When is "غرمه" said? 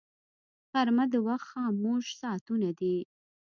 0.71-1.05